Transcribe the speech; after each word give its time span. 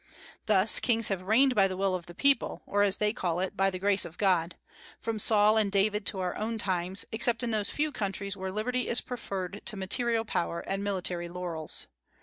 Thus 0.47 0.79
kings 0.79 1.09
have 1.09 1.21
reigned 1.21 1.53
by 1.53 1.67
the 1.67 1.77
will 1.77 1.93
of 1.93 2.07
the 2.07 2.15
people, 2.15 2.63
or, 2.65 2.81
as 2.81 2.97
they 2.97 3.13
call 3.13 3.39
it, 3.39 3.55
by 3.55 3.69
the 3.69 3.77
grace 3.77 4.03
of 4.03 4.17
God, 4.17 4.55
from 4.99 5.19
Saul 5.19 5.57
and 5.57 5.71
David 5.71 6.07
to 6.07 6.19
our 6.21 6.35
own 6.39 6.57
times, 6.57 7.05
except 7.11 7.43
in 7.43 7.51
those 7.51 7.69
few 7.69 7.91
countries 7.91 8.35
where 8.35 8.51
liberty 8.51 8.87
is 8.87 8.99
preferred 9.01 9.61
to 9.65 9.77
material 9.77 10.25
power 10.25 10.61
and 10.61 10.83
military 10.83 11.29
laurels. 11.29 11.85